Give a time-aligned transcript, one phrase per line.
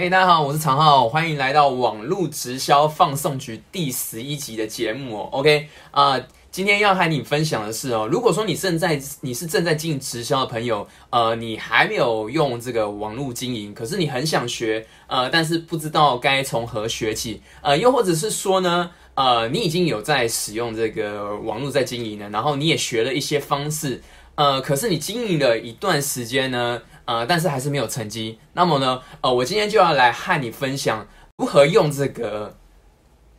[0.00, 5.28] 嘿、大家好，我是常浩，欢迎来到网络直销放送局第十一集的节目哦。
[5.32, 6.16] OK 啊、
[6.52, 24.00] 今天要和你分享的是哦，如果说你正在你是正在经营直销的朋友，呃，你还没有用这个网络经营，可是你很想学，呃，但是不知道该从何学起，呃，又或者是说呢，呃，你已经有在使用这个网络在经营了，然后你也学了一些方式，
[24.36, 28.38] 呃，可是你经营了一段时间呢，呃，但是还是没有成绩。
[28.52, 32.54] 那么呢，呃，我今天就要来和你分享如何用这个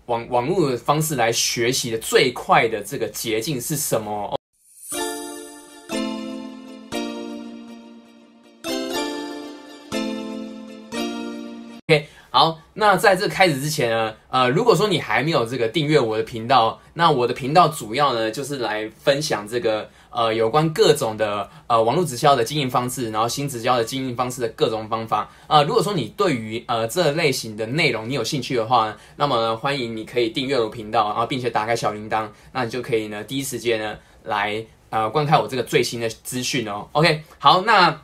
[0.08, 4.39] 网网络的方式来学习的最快的这个捷径是什么。
[12.80, 36.88] 那在这开始之前呢，呃，如果说你还没有这个订阅我的频道，那我的频道主要呢就是来分享这个呃有关各种的呃网络直销的经营方式，然后新直销的经营方式的各种方法啊、呃如果说你对于呃这类型的内容你有兴趣的话，那么呢欢迎你可以订阅我频道，然后并且打开小铃铛，那你就可以呢第一时间呢来呃观看我这个最新的资讯哦。
[36.94, 38.00] OK，好，那。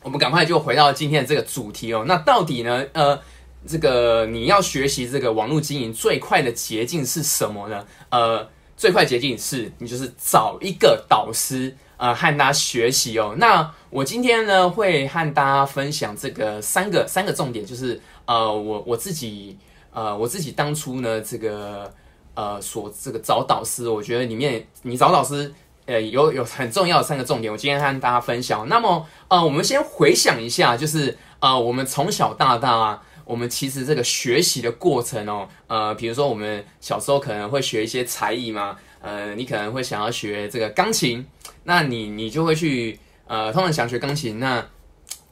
[0.00, 2.04] 我们赶快就回到今天的这个主题哦。
[2.06, 2.86] 那到底呢？
[2.92, 3.18] 呃，
[3.66, 7.84] 这个你要学习这个网络经营最快的捷径是什么呢？
[8.10, 13.34] 呃，最快捷径是你就是找一个导师，呃，和他学习哦。
[13.38, 19.58] 那我今天呢会和大家分享这个三个三个重点，就是呃，我我自己
[19.92, 21.92] 呃我自己当初呢这个
[22.34, 25.52] 呃所这个找导师，我觉得里面你找导师。
[25.86, 28.68] 呃，有有很重要的三个重点，我今天和大家分享。
[28.68, 41.26] 那么，呃，我们先回想一下，就是呃，我们从小到大啊，我们其实这个学习的过程哦，呃，比如说我们小时候可能会学一些才艺嘛，呃，你可能会想要学这个钢琴，
[41.64, 44.66] 那你你就会去呃，通常想学钢琴，那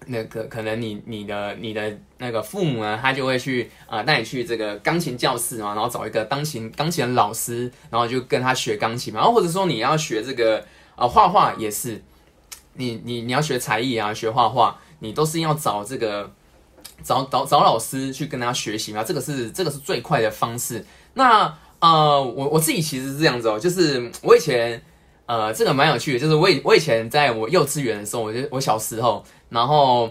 [0.08, 10.62] 那个可能你你的你的那个父母呢，他就会去呃带你去这个钢琴教室嘛，然后找一个钢琴钢琴老师，然后就跟他学钢琴嘛，然后或者说你要学这个
[10.97, 12.03] 呃画画也是，
[12.75, 16.31] 你你你要学才艺啊，学画画，你都是要找这个
[17.03, 20.84] 找找找老师去跟他学习嘛，这个是这个是最快的方式。
[21.15, 24.81] 那呃，我我自己其实是这样子哦，就是我以前
[25.27, 30.11] 呃这个蛮有趣的，就是我以我以前在我幼稚园的时候，我就我小时候，然后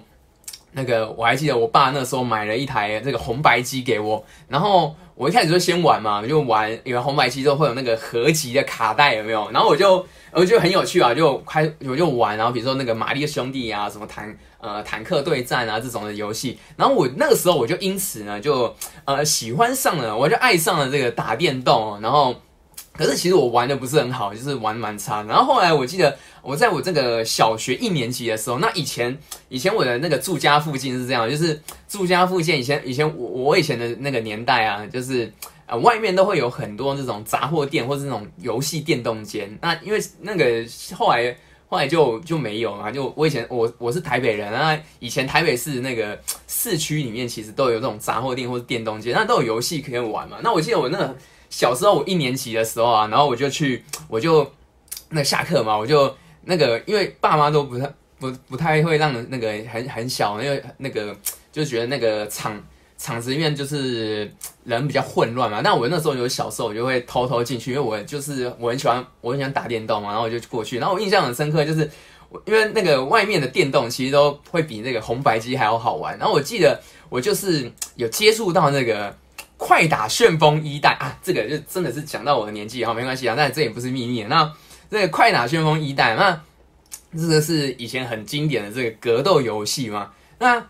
[0.75, 9.49] 那个我还记得我爸那时候买了一台这个红白机给我，然后我一开始就先玩嘛，就玩，因为红白机都会有那个合集的卡带有没有？
[9.51, 18.75] 然后我就我就很有趣啊，就开我就玩，然后比如说那个玛丽兄弟啊，什么坦呃坦克对战啊这种的游戏，然后我那个时候我就因此呢就
[19.05, 22.35] 呃喜欢上了，我就爱上了这个打电动，然后。
[22.97, 25.22] 可是其实我玩的不是很好，就是玩蛮差。
[25.23, 29.17] 然后后来我记得我在我这个小学一年级的时候，那以前
[29.50, 35.31] 以前我的那个住家附近是这样，就是住家附近以前以前我我以前的那个年代啊，就是
[35.66, 39.57] 呃外面都会有很多这种杂货店或是那种游戏电动间。
[39.61, 41.35] 那因为那个后来
[41.67, 46.17] 后来就就没有嘛，就我以前我我是台北人啊，以前台北市那个
[46.47, 50.38] 市区里面其实都有这种杂货店或是电动间，那都有游戏可以玩嘛。
[50.41, 51.16] 那我记得我那个。
[51.55, 54.45] 小时候我一年级的时候啊，然后我就去，我就
[55.07, 57.89] 那下课嘛，我就那个，因为爸妈都不太
[58.19, 61.16] 不不太会让那个很很小，因为那个
[61.53, 62.61] 就觉得那个场
[62.97, 64.29] 场子里面就是
[64.66, 65.61] 人比较混乱嘛。
[65.61, 71.89] 那我那时候有小时候，我就会偷偷进去，因为我就是我很喜欢我很喜欢打电动嘛，然后我就过去，然后我印象很深刻，就是
[72.27, 79.16] 我因为那个外面的电动其实都会比那个红白机还要好玩，然后我记得我就是有接触到那个。
[79.57, 84.23] 快打旋风一代啊，这个就真的是讲到我的年纪哈，没关系啊，但这也不是秘密。
[84.23, 84.51] 那
[84.91, 86.41] 这个快打旋风一代，那
[87.19, 90.11] 这个是以前很经典的这个格斗游戏嘛。
[90.39, 90.61] 那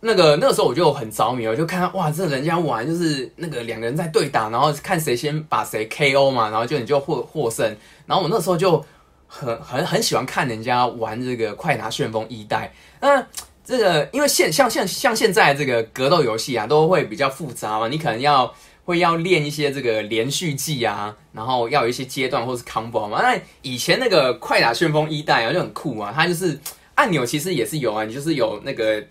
[0.00, 7.76] 那个那时候我就很着迷，我就看哇，这人家玩就是那个两个人在对打，然后看谁先把谁 KO 嘛，然后就你就获获胜。
[8.06, 8.84] 然后我那时候就
[9.26, 12.72] 很很很喜欢看人家玩这个快打旋风一代。
[13.00, 13.26] 那
[13.66, 18.54] 这个因为现像像像现在这个格斗游戏啊，都会比较复杂嘛，你可能要
[18.84, 23.20] 会要练一些这个连续技啊，然后要有一些阶段或是 combo 嘛。
[23.20, 26.56] 那以前那个快打旋风一代啊就很酷啊，它就是
[26.94, 29.02] 按钮其实也是有啊，你就是有那个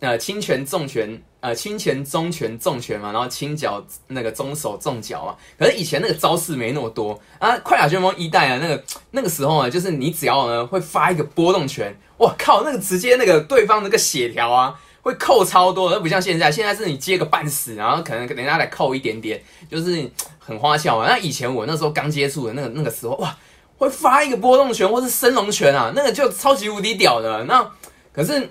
[0.00, 5.36] 呃轻拳重拳呃轻拳中拳重拳嘛，然后轻脚那个中手重脚啊。
[5.58, 11.96] 可是以前那个招式没那么多啊，快打旋风一代啊，那个那个时候啊，就是你只要呢会发一个波动拳。
[12.16, 20.08] 我靠，那个直接那个对方那个血条啊，会扣超多，而不像现在，现在是你接个半死，然后可能人家来扣一点点，就是
[20.38, 21.08] 很花俏嘛。
[21.08, 23.36] 那以前我那时候刚接触的那个那个时候，哇，
[23.76, 27.42] 会发一个波动拳或是升龙拳啊，那个就超级无敌屌的。
[27.42, 27.68] 那
[28.12, 28.48] 可是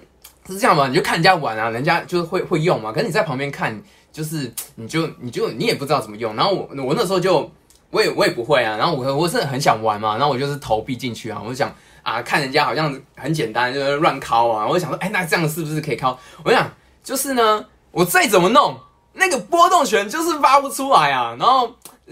[0.47, 0.87] 是这样吗？
[0.87, 2.91] 你就看人家玩啊，人家就是会会用嘛。
[2.91, 6.35] 可是你在旁边看，就是你就你就你也不知道怎么用。
[6.35, 7.49] 然后我我那时候就
[7.91, 8.75] 我也我也不会啊。
[8.75, 14.67] 然后我我是很想玩嘛，然后我就是投币进去啊，我就想啊，看人家好像很简单，就是乱敲啊。
[14.67, 16.17] 我就想说，哎，那这样是不是可以敲？
[16.43, 16.69] 我想
[17.03, 18.75] 就是呢，我再怎么弄，
[19.13, 21.35] 那个波动拳就是发不出来啊。
[21.39, 21.71] 然后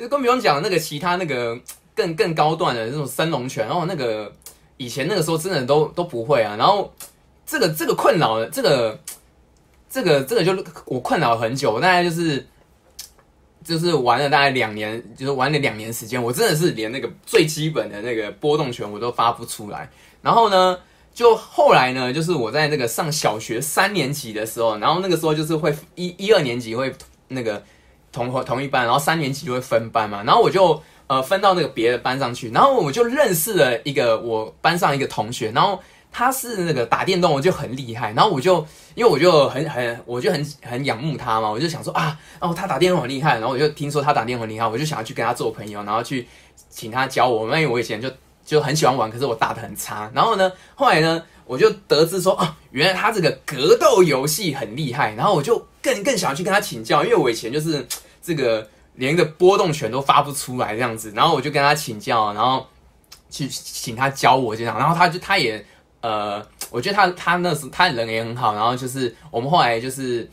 [0.10, 1.60] 更不用讲那个其他那个
[1.96, 4.32] 更更高段的那种升龙拳，然后那个
[4.78, 6.56] 以前那个时候真的都都不会啊。
[6.56, 6.94] 然后。
[7.50, 9.00] 这个这个困扰，这个
[9.90, 10.56] 这个这个就
[10.86, 12.46] 我困扰很久，大概就是
[13.64, 19.90] 就是玩了大概两年，就是玩了两年时间，我真的是连那个最基本的那个波动拳我都发不出来。
[20.22, 20.78] 然后呢，
[21.12, 26.94] 就后来呢，就是我在那个上小学三年级的时候，然后那个时候就是会一一二年级会
[27.30, 27.64] 那个
[28.12, 35.82] 同同一班，然后三年级就会分班嘛，然后我就呃分到那个别的班上去，然后我就认识了一个我班上一个同学，然后。
[36.12, 38.66] 他是那个打电动，我就很厉害，然后我就
[38.96, 46.28] 因为我就很很我就很很仰慕他嘛，我就想说啊，哦他打电动很厉害，然后我就听说他打电动很厉害，我就想要去跟他做朋友，然后去
[46.70, 48.12] 请他教我，因为我以前就
[48.44, 50.10] 就很喜欢玩，可是我打的很差。
[50.14, 57.88] 然后呢，后来呢，我就得知说啊，原来他这个格斗游戏很厉害，然后我就更更想要去跟他请教，因为我以前就是
[58.22, 62.66] 这个连个波动拳都发不出来这样子，然后我就跟他请教，然后
[63.30, 65.64] 去请他教我这样，然后他就他也。
[66.02, 66.42] 呃，
[66.72, 70.30] 我觉得他他那时他人也很好，然后就是我们后来就是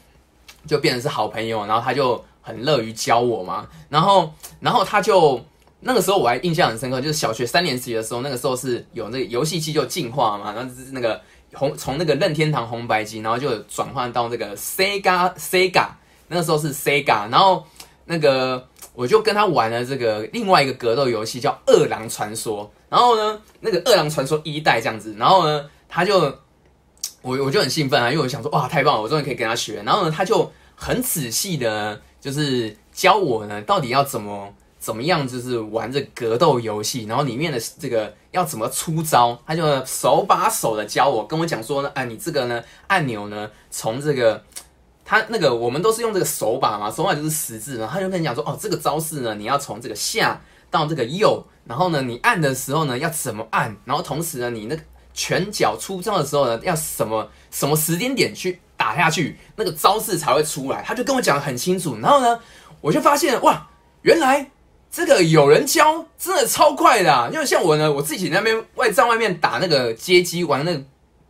[0.66, 5.44] 就变成是好朋友，然后他就很乐于教我嘛，然后然后他就
[5.80, 11.20] 那个时候我还印象很深刻，就是小学三年级的时候，那个时候是有那个游戏机就进化嘛，然后是那个
[11.52, 15.88] 红从那个任天堂红白机，然后就转换到那个 Sega Sega，
[16.28, 17.66] 那个时候是 Sega，然后
[18.04, 22.64] 那个我就跟他玩了这个另外一个格斗游戏叫《饿狼传说》。
[22.88, 26.20] 然后呢，那个《二郎传说》一代这样子，然后呢，他就
[27.22, 29.82] 我我就很兴奋啊，因为我想说哇，太棒了，我终于可以跟他学。
[29.82, 44.40] 然后呢，他就很仔细的，就是教我呢，到底要怎么怎么样，就是玩这格斗游戏，然后里面的这个要怎么出招，他就手把手的教我，跟我讲说呢，哎，你这个呢按钮呢，从这个
[45.04, 50.40] 他那个我们都是用这个手把嘛，手把就是十字嘛，他就跟你讲说，哦，这个招式呢，你要从这个下
[50.80, 51.44] 到这个右。
[51.64, 53.76] 然后呢，你按的时候呢，要怎么按？
[53.84, 54.82] 然后同时呢，你那个
[55.12, 60.80] 拳脚出招的时候呢，要什么什么时间点去打下去，那个招式才会出来。
[60.86, 61.98] 他就跟我讲的很清楚。
[62.00, 62.38] 然后呢，
[62.80, 63.66] 我就发现哇，
[64.02, 64.48] 原来
[64.92, 67.30] 这个有人教，真的超快的。
[67.32, 70.80] 因为像我呢，我自己那边外在外面打那个街机，玩那个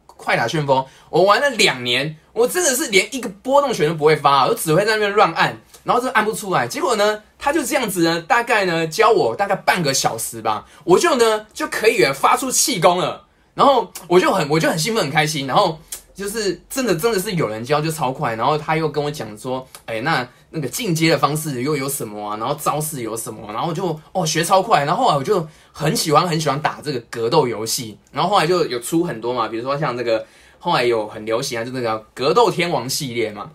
[0.07, 5.59] 快打旋风，我玩了两年，我真的是连一个波动拳都不会发，我只会在那边乱按。
[5.87, 13.25] 然后就按不出来，结果呢，他就这样子呢，大概呢教我大概半个小时吧，我就呢就可以发出气功了。
[13.55, 15.79] 然后我就很我就很兴奋很开心，然后
[16.13, 18.35] 就是真的真的是有人教就超快。
[18.35, 22.37] 然后他又跟我讲说，哎，那那个进阶的方式又有什么啊？
[22.37, 23.53] 然后招式有什么？
[23.53, 24.85] 然后就哦学超快。
[24.85, 27.97] 然后后来我就很喜欢很喜欢打这个格斗游戏。
[28.11, 30.27] 然后后来就有出很多嘛，比如说像这个
[30.59, 33.53] 后来有很流行啊，就那个格斗天王系列嘛。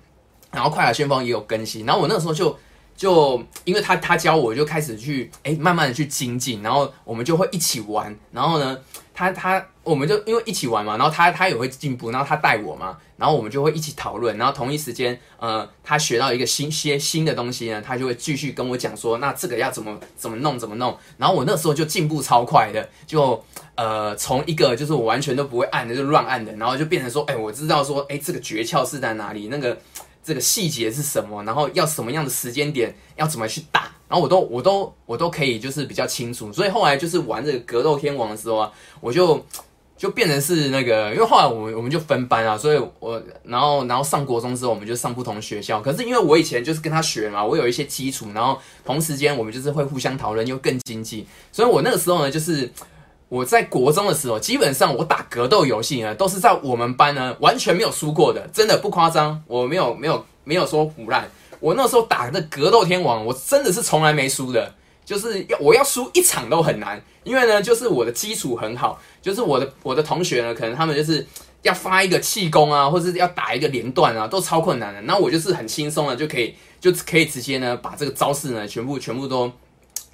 [0.52, 2.58] 然后快打旋风也有更新，然后我那个时候就
[2.96, 8.78] 就因为他他教我，就开始去哎慢慢的去精进，然后我们就会一起玩，然后呢
[9.14, 23.44] 他他我们就因为一起玩嘛，然后他他也会进步，然后他带我嘛，然后我们就会一起讨论，然后同一时间呃他学到一个新些新的东西呢，他就会继续跟我讲说那这个要怎么怎么弄怎么弄，然后我那时候就进步超快的，就
[23.76, 29.78] 呃从一个就是我完全都不会按的就乱按的，然后就变成说哎我知道说哎这个诀窍是在哪里那个。
[30.24, 31.44] 这个细节是什么？
[31.44, 33.82] 然后要什么样的时间点，要怎么去打？
[34.08, 36.52] 然后我都我都我都可以，就是比较清楚。
[36.52, 39.46] 所以后来就是玩这个格斗天王的时候啊，我就
[39.98, 45.82] 就变成是那个，因为后来我们我们就分班啊，所以我然后然后上国中之后，我们就上不同学校。
[45.82, 51.26] 可是因为我以前就是跟他学嘛，我有一些基础，然后同时间我们就是会互相讨论，又更经济。
[51.52, 52.70] 所以我那个时候呢，就是。
[53.32, 61.32] 我在国中的时候，基本上我打格斗游戏呢，都是在我们班呢完全没有输过的，真的不夸张，我没有没有没有说胡烂。
[61.62, 71.26] 我那时候打的格斗天王，我真的是从来没输的，就是要我要输一场都很难，因为呢，就是我的基础很好，就是我的我的同学呢，可能他们就是
[71.62, 75.00] 要发一个气功啊，或者是要打一个连段啊，都超困难的。
[75.04, 79.50] 那我就是很轻松的就可以就可以直接呢把这个招式呢全部全部都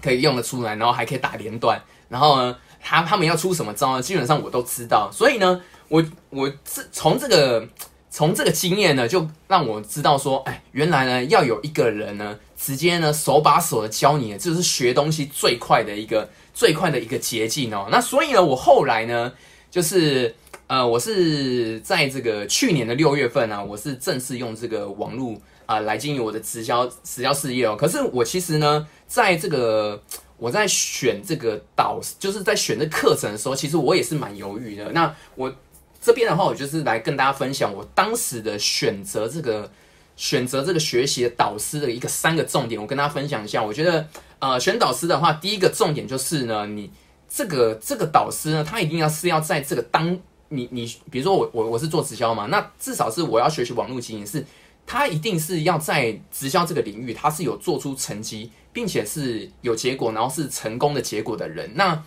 [0.03, 2.55] 可以用得出来，然后还可以打连段，然后呢。
[2.81, 4.01] 他他们要出什么招呢？
[4.01, 7.67] 基本上我都知道，所以呢，我我这从这个
[8.09, 17.87] 从这个经验呢，就让我知道说，哎，原来呢要有一个人呢，直接呢手把手的教你，这是学东西最快的一个最快的一个捷径哦。
[17.91, 19.31] 那所以呢，我后来呢，
[19.69, 20.33] 就是
[20.67, 27.75] 呃，我是在这个去年的六月份呢，我是正式用这个网络啊来经营我的直销直销事业哦。
[27.77, 30.01] 可是我其实呢，在这个
[30.37, 34.91] 我在选这个导，就是在选这课程的时候，其实我也是蛮犹豫的。
[34.91, 35.53] 那我
[36.01, 39.69] 这边的话，我就是来跟大家分享我当时的选择这个
[40.15, 43.63] 选择这个学习的导师的一个三个重点，我跟大家分享一下。
[43.63, 44.07] 我觉得
[44.39, 46.91] 呃，选导师的话，第一个重点就是呢，你
[47.27, 50.17] 这个这个导师呢，他一定要是要在这个当
[50.49, 54.45] 你你比如说我我我是做直销嘛，那至少是我要学习网络经营，是
[54.87, 61.69] 他一定是要在直销这个领域，他是有做出成绩，并且是有结果，然后是成功的结果的人。
[61.75, 62.01] 那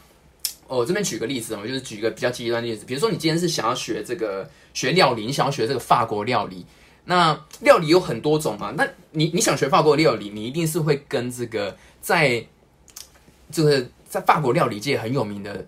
[0.66, 6.66] 我这边举个例子，我就是举一个比较极端的例子，比如说你今天是想要学这个学料理，你想要学这个法国料理，
[7.04, 12.44] 那料理有很多种嘛，那你你想学法国料理，你一定是会跟这个在
[13.52, 15.66] 就是在法国料理界很有名的。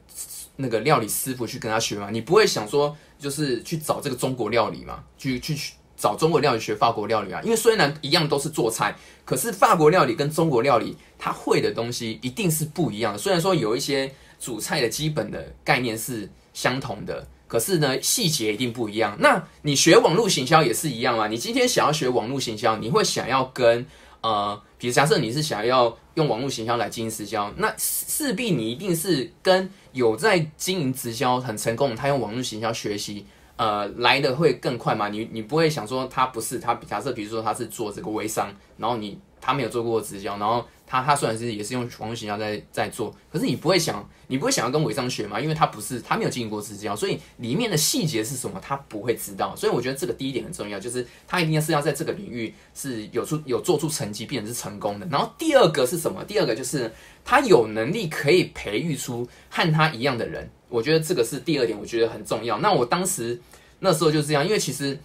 [0.57, 7.41] 那个料理师傅去跟他学嘛，你不会想说就是去找这个中国料理嘛，去去去找中国料理学法国料理啊？
[7.45, 8.93] 因为虽然一样都是做菜，
[9.25, 13.19] 可是法国料理跟中国料理他会的东西一定是不一样的。
[13.21, 19.17] 虽然说有一些煮菜的基本的概念是相同的，可是呢细节一定不一样。
[19.21, 21.29] 那你学网络行销也是一样啊？
[21.29, 23.87] 你今天想要学网络行销，你会想要跟
[24.23, 33.25] 呃，比如假设你是想要用网络行销来经营直销，那势必你一定是跟有在经营直销很成功，他用网络行销学习，
[33.57, 35.09] 呃，来的会更快嘛？
[35.09, 40.65] 你你不会想说他不是他，假设比如说他是做这个微商，然后你他没有做过直销，然后。
[40.85, 45.41] 他他虽然是也是用网络营销在在做，可是你不会想，你不会想要跟微商学吗？
[45.41, 49.57] 因为他不是他没有经营过直销，所以里面的细节是什么他不会知道。
[49.57, 55.07] 所以我觉得这个第一点很重要，就是他一定是要在这个领域是有出有做出成绩，并且是成功的。
[55.07, 56.23] 然后第二个是什么？
[56.25, 56.93] 第二个就是
[57.25, 60.51] 他有能力可以培育出和他一样的人。
[60.73, 62.59] 我觉得这个是第二点，我觉得很重要。
[62.59, 63.41] 那我当时
[63.81, 64.99] 那时候就这样，因为其实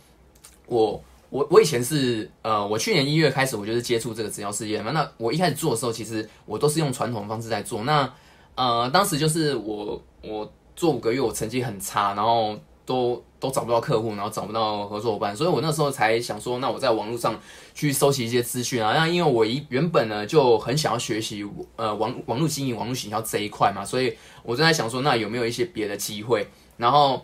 [0.66, 1.04] 我。
[1.30, 4.92] 我我以前是呃，我去年一月开始，我就是接触这个直销事业嘛。
[4.92, 7.84] 那我一开始做的时候，其实我都是用传统方式在做。
[7.84, 8.10] 那
[8.56, 12.58] 呃，当时就是我我做五个月，我成绩很差，然后
[12.88, 17.40] 都都找不到客户，然后找不到合作伙伴，所以我那时候才想说，那我在网络上
[17.76, 18.94] 去收集一些资讯啊。
[18.96, 26.48] 那因为我一原本呢就很想要学习呃网网络经营、网络营销这一块嘛，所以我正在想说，那有没有一些别的机会？
[26.78, 27.24] 然后。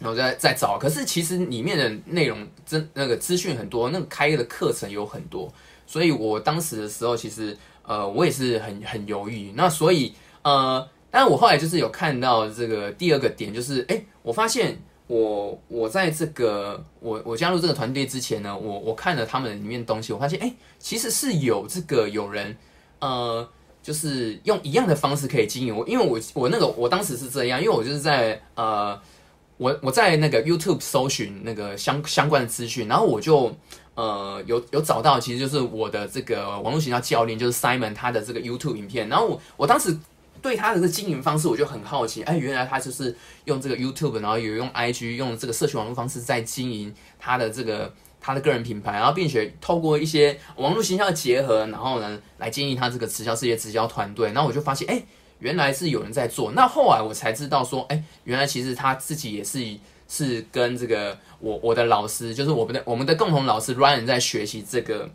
[0.00, 5.52] 然后再再找，可是其实里面的内容真那个资讯很多，那个开的课程有很多，
[5.88, 9.52] 所以我当时的时候其实呃我也是很很犹豫。
[9.56, 22.56] 那所以呃，但我后来就是有看到这个第二个点，就是哎，我发现我我在这个我我加入这个团队之前呢，我我看了他们里面东西，我发现哎，其实是有这个有人
[23.00, 23.48] 呃，
[23.82, 29.00] 就是用一样的方式可以经营我，因为我我那个我当时是这样，因为我就是在呃。
[29.60, 33.52] 我我在那个 YouTube 搜寻那个相相关的资讯，然后我就
[33.96, 39.98] 呃有有找到，其实就是我的这个网络学校教练，就是 Simon 他的这个 YouTube 影片，然后我我当时
[40.42, 55.02] 对他的这个经营方式我就很好奇，哎，原来他就是用这个 YouTube，然后有用 IG 用这个社群网络方式在经营他的这个他的个人品牌，然后并且透过一些网络营销的结合，然后呢来经营他这个直销事业、直销团队，然后我就发现，哎。
[55.40, 59.64] 原来是有人在做，那后来我才知道说，哎，原来其实他自己也是
[60.08, 65.08] 是跟这个我我的老师，就是我们的我们的共同老师 Ryan 在学习这个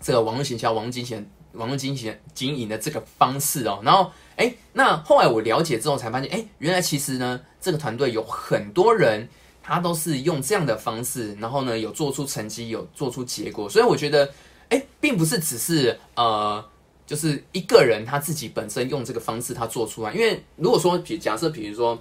[0.00, 3.80] 这个网络行销、网络金钱、网络金钱经营的这个方式哦。
[3.84, 4.10] 然后，
[4.42, 9.28] 哎，那后来我了解之后才发现，哎，原来其实呢，这个团队有很多人
[9.62, 13.68] 他都是用这样的方式，然后呢有做出成绩，有做出结果。
[13.68, 14.28] 所以我觉得，
[14.68, 16.64] 哎，并不是只是呃。
[17.04, 21.98] 就是一个人他自己本身用这个方式他做出来，因为如果说比假设比如说，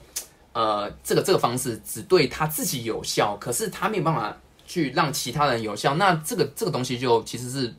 [0.53, 7.73] 呃，这个这个方式只对他自己有效，可是他没有办法去让其他人有效，那这个这个东西就其实是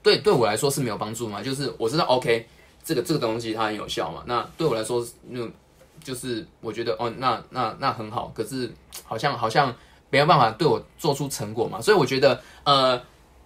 [0.00, 1.42] 对对我来说是没有帮助嘛。
[1.42, 2.46] 就是我知道 OK，
[2.84, 5.46] 这个这个东西它很有效嘛，那对我来说那
[6.02, 8.72] 就是我觉得哦，那那那很好，可是
[9.04, 9.74] 好像好像
[10.10, 13.00] 没有办法对我做出成果嘛，所以我觉得呃，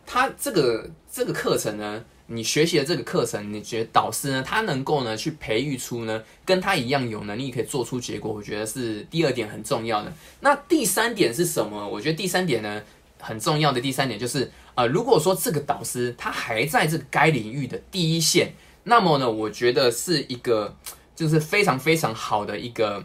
[0.07, 2.05] 他这个这个课程呢。
[2.27, 10.11] 你学习的这个课程，你觉得导师呢，他能够呢去培育出呢跟他一样有能力可以做出结果，我觉得是第二点很重要的。
[10.41, 11.87] 那第三点是什么？
[11.87, 12.83] 我觉得第三点呢
[13.21, 20.75] 很重要的第三点就是，呃，如果说这个导师他还在这个该领域的第一线，那么呢，我觉得是一个
[21.17, 23.05] 就是非常非常好的一个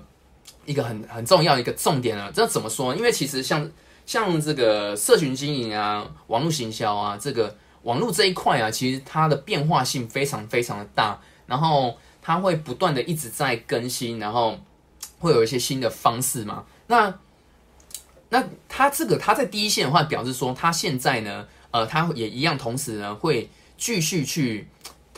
[0.65, 2.31] 一个很很重要的一个重点了。
[2.31, 2.95] 这怎么说？
[2.95, 3.69] 因为其实像
[4.05, 7.55] 像这个社群经营啊、网络行销啊，这个。
[7.83, 11.17] 网络这一块啊，其实它的变化性非常非常的大，
[11.47, 14.59] 然后它会不断的一直在更新，然后
[15.17, 16.65] 会有一些新的方式嘛。
[16.87, 17.17] 那
[18.27, 24.67] 那它这个它在第一线的话，表示说它现在呢，呃，它也一样，同时呢会继续去，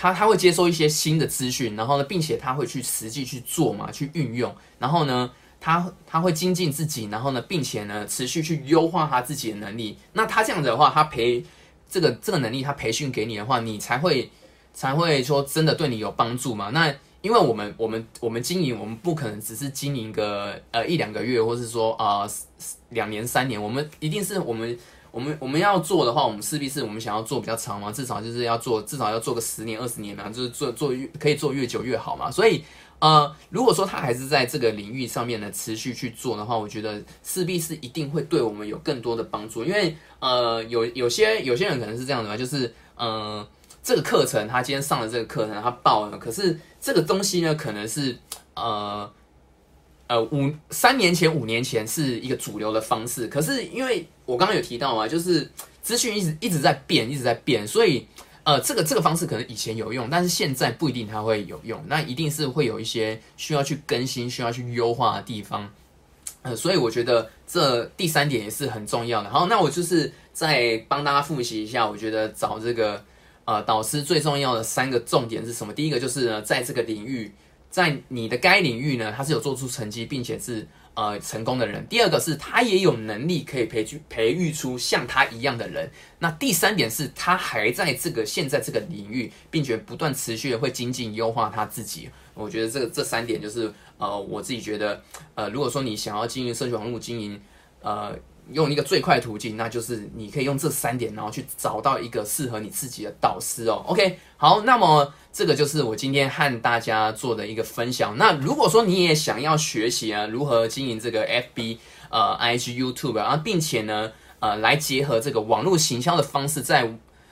[0.02, 5.30] 他他会接收一些新的资讯，然后呢，并且他会去实际去做嘛，去运用，然后呢，
[5.60, 9.96] 他他会精进自己，然后呢，并且呢，持续去优化他自己的能力。
[10.14, 11.46] 那他这样子的话，他培
[11.88, 14.32] 这个这个能力，他培训给你的话，你才会
[14.74, 16.72] 才会说真的对你有帮助嘛？
[16.72, 16.92] 那
[17.22, 22.28] 因为我们我们我们经营，我们不可能只是经营个呃一两个月，或是说啊
[22.90, 24.76] 两年三年，我们一定是我们
[25.12, 32.32] 我们我们要做的话，我们势必是我们想要做比较长嘛，至少就是要做至少要做个十年二十年嘛，就是做做越可以做越久越好嘛。
[32.32, 32.64] 所以
[33.00, 43.48] 呃，如果说他还是在这个领域上面呢持续去做的话，我觉得势必是一定会对我们有更多的帮助，因为呃有有些有些人可能是这样的嘛，就是呃。
[43.84, 46.16] 这个课程，他今天上了这个课程，他报了。
[46.20, 48.16] 可是这个东西呢，可能是
[48.54, 49.12] 呃
[50.12, 53.28] 呃五三年前、五年前是一个主流的方式。
[53.28, 55.50] 可是因为我刚刚有提到啊，就是
[55.82, 58.06] 资讯一直一直在变，一直在变，所以
[58.44, 61.82] 呃这个这个方式可能以前有用，但是现在不一定它会有用。
[61.88, 65.72] 那一定是会有一些需要去更新、需要去优化的地方。
[66.42, 69.30] 呃，所以我觉得这第三点也是很重要的。
[69.30, 73.02] 好，那我就是再帮大家复习一下，我觉得找这个。
[73.44, 75.74] 呃，导师最重要的三个重点是什么？
[75.74, 77.34] 第一个就是呢，在这个领域，
[77.72, 81.88] 在你的该领域呢，他是有做出成绩，并且是呃成功的人。
[81.88, 85.90] 第二个是他也有能力可以培育培育出像他一样的人。
[86.20, 92.10] 那第三点是他还在这个现在这个领域，并且不断持续的会精进优化他自己。
[92.34, 95.02] 我觉得这个这三点就是呃，我自己觉得
[95.34, 97.42] 呃，如果说你想要经营社区网络经营，
[97.82, 98.16] 呃。
[98.54, 103.84] 用一个最快途径，那就是你可以用这三点，然后去找到一个适合你自己的导师哦。
[103.88, 108.18] OK，好，那么这个就是我今天和大家做的一个分享。
[108.18, 111.78] 那如果说你也想要学习啊，如何经营这个 FB、
[112.10, 116.82] 呃 IG、YouTube 啊，并且呢，呃，来结合这个网络行销的方式，在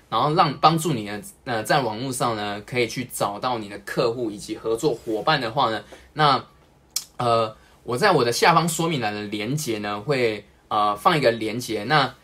[0.09, 6.43] 然后让帮助你呢，呃，在网络上呢，可以去找到你的客户以及合作伙伴的话呢，那
[7.17, 10.45] 呃，我在我的下方说明栏的连接呢，会。
[10.69, 12.15] 呃，放一个连接，那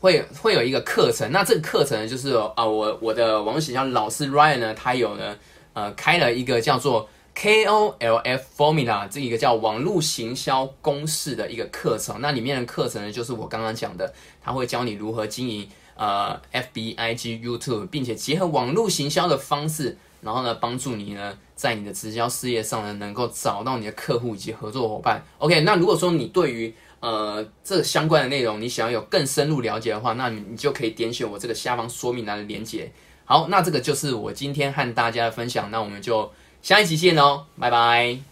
[0.00, 5.36] 会会有一个课程，那这个课程，就是啊，我我的网络营销老师 Ryan 呢，他有呢，
[5.72, 14.12] 呃，开了一个叫做 KOLF Formula 这一个叫网络行销公式的一个课程，那里面的课程呢，就是我刚刚讲的，
[14.42, 25.24] 他会教你如何经营呃 FB、IG、YouTube，并且结合网络行销的方式，然后呢，帮助你呢，在你的直销事业上呢，能够找到你的客户以及合作伙伴。
[25.38, 32.92] OK，那如果说你对于呃，这相关的内容，你想要有更深入了解的话，那你你就可以点选我这个下方说明栏的连接。
[33.24, 36.30] 好，那这个就是我今天和大家的分享，那我们就
[36.60, 38.29] 下一期见喽，拜拜。